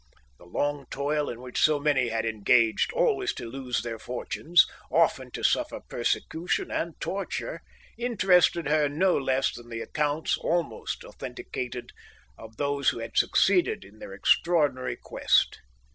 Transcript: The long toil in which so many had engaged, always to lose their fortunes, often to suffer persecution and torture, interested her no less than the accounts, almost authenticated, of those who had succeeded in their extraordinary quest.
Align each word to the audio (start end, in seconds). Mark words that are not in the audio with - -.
The 0.39 0.47
long 0.47 0.87
toil 0.89 1.29
in 1.29 1.41
which 1.41 1.61
so 1.61 1.79
many 1.79 2.09
had 2.09 2.25
engaged, 2.25 2.91
always 2.91 3.33
to 3.33 3.47
lose 3.47 3.83
their 3.83 3.99
fortunes, 3.99 4.65
often 4.89 5.29
to 5.33 5.43
suffer 5.43 5.79
persecution 5.79 6.71
and 6.71 6.99
torture, 6.99 7.61
interested 7.99 8.67
her 8.67 8.89
no 8.89 9.15
less 9.15 9.53
than 9.53 9.69
the 9.69 9.81
accounts, 9.81 10.39
almost 10.39 11.03
authenticated, 11.03 11.91
of 12.35 12.57
those 12.57 12.89
who 12.89 12.97
had 12.97 13.15
succeeded 13.15 13.85
in 13.85 13.99
their 13.99 14.15
extraordinary 14.15 14.95
quest. 14.95 15.59